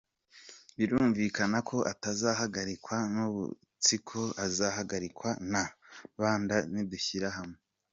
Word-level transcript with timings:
Birumvikana 0.77 1.57
ko 1.69 1.77
atazahagarikwa 1.91 2.95
n’udutsiko 3.13 4.21
azahagarikwa 4.45 5.29
na 5.51 5.63
rubanda 6.11 6.55
nidushyira 6.73 7.29
hamwe. 7.37 7.59